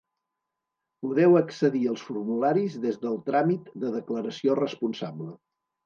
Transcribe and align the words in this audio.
Podeu 1.07 1.37
accedir 1.41 1.83
als 1.91 2.07
formularis 2.09 2.81
des 2.89 2.99
del 3.05 3.23
tràmit 3.31 3.71
de 3.87 3.97
Declaració 4.01 4.61
Responsable. 4.67 5.35